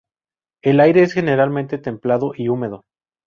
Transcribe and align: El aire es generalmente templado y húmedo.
El 0.63 0.79
aire 0.79 1.03
es 1.03 1.13
generalmente 1.13 1.77
templado 1.77 2.31
y 2.35 2.49
húmedo. 2.49 2.85